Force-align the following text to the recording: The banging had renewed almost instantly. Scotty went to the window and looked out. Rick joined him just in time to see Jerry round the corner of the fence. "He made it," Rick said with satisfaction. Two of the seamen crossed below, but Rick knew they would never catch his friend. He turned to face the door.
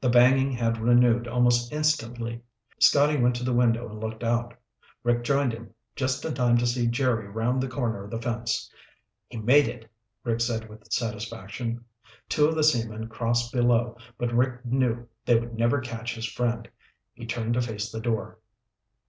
The 0.00 0.08
banging 0.08 0.52
had 0.52 0.78
renewed 0.78 1.26
almost 1.26 1.72
instantly. 1.72 2.40
Scotty 2.78 3.16
went 3.16 3.34
to 3.34 3.42
the 3.44 3.52
window 3.52 3.88
and 3.88 3.98
looked 4.00 4.22
out. 4.22 4.54
Rick 5.02 5.24
joined 5.24 5.52
him 5.52 5.74
just 5.96 6.24
in 6.24 6.34
time 6.34 6.56
to 6.58 6.66
see 6.68 6.86
Jerry 6.86 7.26
round 7.26 7.60
the 7.60 7.66
corner 7.66 8.04
of 8.04 8.12
the 8.12 8.22
fence. 8.22 8.70
"He 9.26 9.38
made 9.38 9.66
it," 9.66 9.90
Rick 10.22 10.40
said 10.40 10.68
with 10.68 10.92
satisfaction. 10.92 11.84
Two 12.28 12.46
of 12.46 12.54
the 12.54 12.62
seamen 12.62 13.08
crossed 13.08 13.52
below, 13.52 13.96
but 14.16 14.32
Rick 14.32 14.64
knew 14.64 15.08
they 15.24 15.36
would 15.36 15.58
never 15.58 15.80
catch 15.80 16.14
his 16.14 16.26
friend. 16.26 16.68
He 17.14 17.26
turned 17.26 17.54
to 17.54 17.60
face 17.60 17.90
the 17.90 17.98
door. 17.98 18.38